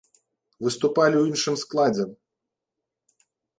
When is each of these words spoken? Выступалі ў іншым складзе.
Выступалі 0.67 1.15
ў 1.19 1.25
іншым 1.33 1.55
складзе. 1.65 2.05